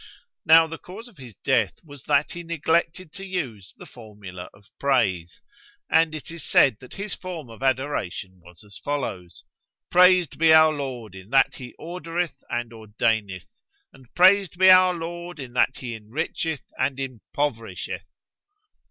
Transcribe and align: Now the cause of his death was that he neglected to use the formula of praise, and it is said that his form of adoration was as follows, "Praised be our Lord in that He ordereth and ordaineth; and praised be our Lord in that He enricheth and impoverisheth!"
Now 0.47 0.65
the 0.65 0.79
cause 0.79 1.07
of 1.07 1.19
his 1.19 1.35
death 1.43 1.73
was 1.83 2.05
that 2.05 2.31
he 2.31 2.41
neglected 2.41 3.13
to 3.13 3.23
use 3.23 3.75
the 3.77 3.85
formula 3.85 4.49
of 4.51 4.65
praise, 4.79 5.43
and 5.91 6.15
it 6.15 6.31
is 6.31 6.43
said 6.43 6.77
that 6.79 6.95
his 6.95 7.13
form 7.13 7.51
of 7.51 7.61
adoration 7.61 8.39
was 8.43 8.63
as 8.63 8.79
follows, 8.79 9.43
"Praised 9.91 10.39
be 10.39 10.51
our 10.55 10.73
Lord 10.73 11.13
in 11.13 11.29
that 11.29 11.53
He 11.57 11.75
ordereth 11.77 12.43
and 12.49 12.73
ordaineth; 12.73 13.45
and 13.93 14.11
praised 14.15 14.57
be 14.57 14.71
our 14.71 14.95
Lord 14.95 15.39
in 15.39 15.53
that 15.53 15.77
He 15.77 15.93
enricheth 15.93 16.63
and 16.79 16.97
impoverisheth!" 16.99 18.07